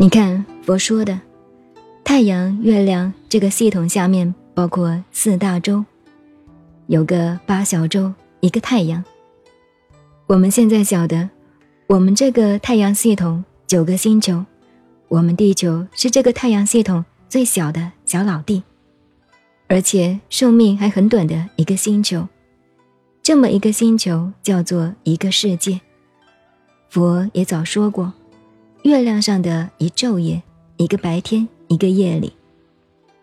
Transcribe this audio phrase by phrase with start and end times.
[0.00, 1.20] 你看佛说的，
[2.04, 5.84] 太阳、月亮这个系统下面包括四大洲，
[6.86, 9.02] 有个八小洲，一个太阳。
[10.28, 11.28] 我们现在晓得，
[11.88, 14.44] 我们这个太阳系统九个星球，
[15.08, 18.62] 我们地球是这个太阳系统最小的小老弟，
[19.66, 22.24] 而且寿命还很短的一个星球。
[23.20, 25.80] 这么一个星球叫做一个世界。
[26.88, 28.12] 佛也早说过。
[28.88, 30.42] 月亮上的一昼夜，
[30.78, 32.32] 一个白天，一个夜里，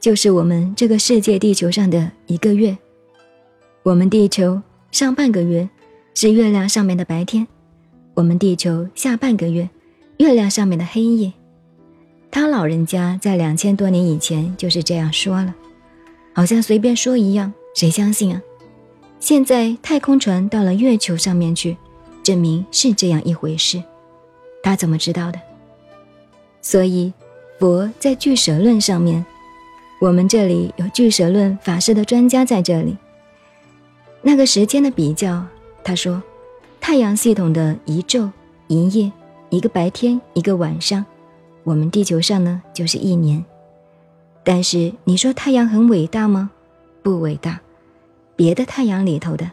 [0.00, 2.76] 就是我们这个世界地球上的一个月。
[3.84, 5.70] 我们地球上半个月
[6.16, 7.46] 是月亮上面的白天，
[8.14, 9.70] 我们地球下半个月，
[10.16, 11.32] 月亮上面的黑夜。
[12.28, 15.54] 他老人家在两千多年以前就是这样说了，
[16.32, 18.42] 好像随便说一样，谁相信啊？
[19.20, 21.76] 现在太空船到了月球上面去，
[22.24, 23.80] 证明是这样一回事。
[24.60, 25.38] 他怎么知道的？
[26.62, 27.12] 所以，
[27.58, 29.26] 佛在俱舍论上面，
[30.00, 32.96] 我们这里有俱舍论法师的专家在这里。
[34.22, 35.44] 那个时间的比较，
[35.82, 36.22] 他说，
[36.80, 38.30] 太阳系统的一昼
[38.68, 39.10] 一夜，
[39.50, 41.04] 一个白天一个晚上，
[41.64, 43.44] 我们地球上呢就是一年。
[44.44, 46.52] 但是你说太阳很伟大吗？
[47.02, 47.60] 不伟大，
[48.36, 49.50] 别的太阳里头的，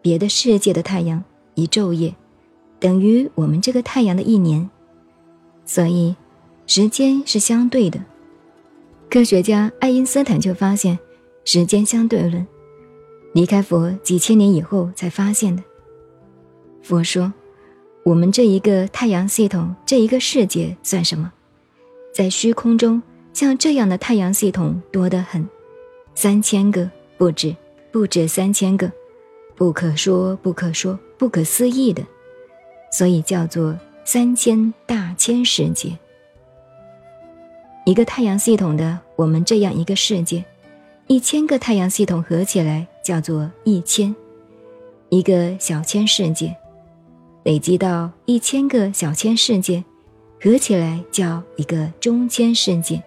[0.00, 1.24] 别的世界的太阳
[1.54, 2.14] 一昼夜，
[2.78, 4.70] 等于我们这个太阳的一年，
[5.66, 6.14] 所以。
[6.66, 8.02] 时间是相对的，
[9.10, 10.98] 科学家爱因斯坦就发现
[11.44, 12.46] 时间相对论，
[13.34, 15.62] 离开佛几千年以后才发现的。
[16.82, 17.32] 佛说，
[18.04, 21.32] 我们这一个太阳系统，这一个世界算什么？
[22.14, 23.02] 在虚空中，
[23.32, 25.46] 像这样的太阳系统多得很，
[26.14, 27.54] 三千个不止，
[27.90, 28.90] 不止三千个，
[29.56, 32.02] 不可说不可说不可思议的，
[32.92, 35.98] 所以叫做三千大千世界。
[37.84, 40.44] 一个太阳系统的我们这样一个世界，
[41.08, 44.14] 一千个太阳系统合起来叫做一千，
[45.08, 46.54] 一个小千世界，
[47.42, 49.82] 累积到一千个小千世界，
[50.40, 53.02] 合起来叫一个中千世界，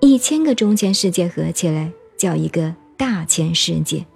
[0.00, 4.06] 一千个中千世界合起来叫一个大千世界，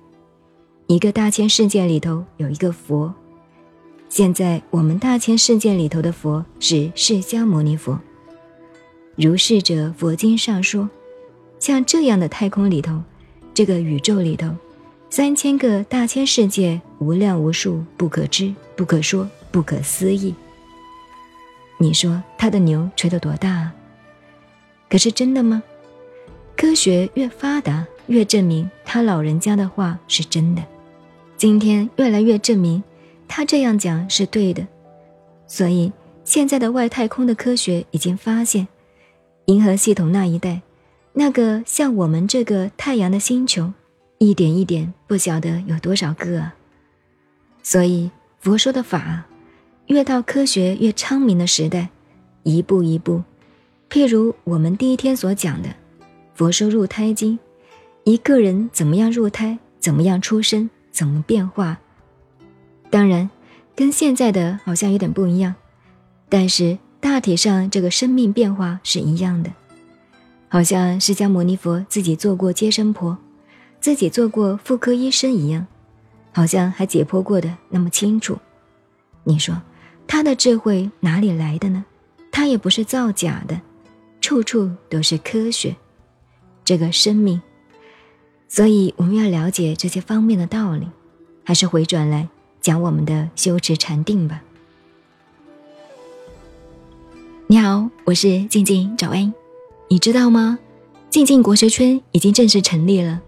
[0.87, 3.13] 一个大千世界里头有一个佛，
[4.09, 7.99] 现在我们大千世界里头的佛是释迦牟尼佛。
[9.17, 10.91] 如是者，佛经上说，
[11.61, 13.01] 像这样的太空里头，
[13.55, 14.51] 这个宇宙里头，
[15.09, 20.35] 三千个大千世界，无量无数，不可知，不可说，不可思议。
[21.79, 23.75] 你说他的牛吹得多大啊？
[24.89, 25.63] 可是真的吗？
[26.57, 30.63] 科学越发达，越证明他老人家的话是真的。
[31.37, 32.83] 今天越来越证明，
[33.29, 34.67] 他这样讲是对的。
[35.47, 35.93] 所以
[36.25, 38.67] 现在的外太空的科学已经发现。
[39.47, 40.63] 银河系统那一带，
[41.13, 43.73] 那个像我们这个太阳的星球，
[44.17, 46.55] 一点一点不晓得有多少个啊。
[47.63, 48.11] 所以
[48.41, 49.27] 佛说的法，
[49.87, 51.91] 越到科学越昌明的时代，
[52.43, 53.23] 一步一步，
[53.91, 55.69] 譬如我们第一天所讲的，
[56.35, 57.39] 佛说入胎经，
[58.05, 61.79] 一个人怎么样入胎，怎么样出生，怎么变化，
[62.89, 63.29] 当然
[63.77, 65.55] 跟现在的好像有点不一样，
[66.31, 66.79] 但是。
[67.05, 69.53] 大体上，这个生命变化是一样的，
[70.49, 73.19] 好像释迦牟尼佛自己做过接生婆，
[73.79, 75.67] 自己做过妇科医生一样，
[76.33, 78.39] 好像还解剖过的那么清楚。
[79.23, 79.61] 你说
[80.07, 81.85] 他的智慧哪里来的呢？
[82.33, 83.61] 他也不是造假的，
[84.23, 85.77] 处处都是科学。
[86.65, 87.43] 这个生命，
[88.49, 90.89] 所以我们要了解这些方面的道理，
[91.45, 92.27] 还是回转来
[92.63, 94.43] 讲我们的修持禅定吧。
[97.47, 99.33] 你好，我是静静早安。
[99.89, 100.59] 你知道吗？
[101.11, 103.21] 静静国学圈已经正式成立了。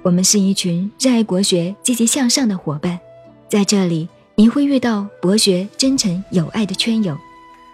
[0.00, 2.98] 我们是一群热爱国学、积极向上的伙伴，
[3.46, 7.14] 在这里您会遇到博学、真诚、有爱的圈友，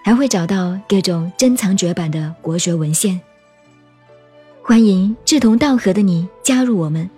[0.04, 3.20] 还会找到各种珍藏绝版的国学文献。
[4.60, 7.08] 欢迎志同道合的你加入我们，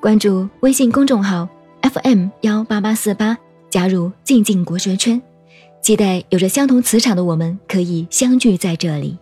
[0.00, 1.48] 关注微信公众号
[1.80, 3.38] FM 幺八八四八，
[3.70, 5.20] 加入静静国学圈。
[5.84, 9.18] 期待有着相同磁场的我们可以相聚在这里。